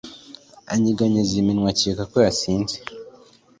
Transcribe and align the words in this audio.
anyeganyeza 0.73 1.33
iminwa 1.41 1.67
akeka 1.73 2.03
ko 2.11 2.17
yasinze 2.25 2.75